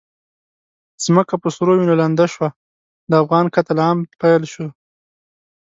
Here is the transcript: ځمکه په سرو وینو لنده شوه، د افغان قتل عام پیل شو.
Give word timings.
ځمکه 1.03 1.35
په 1.41 1.47
سرو 1.55 1.71
وینو 1.77 1.99
لنده 2.01 2.25
شوه، 2.33 2.49
د 3.09 3.11
افغان 3.21 3.45
قتل 3.55 3.77
عام 3.85 3.99
پیل 4.21 4.43
شو. 4.53 4.67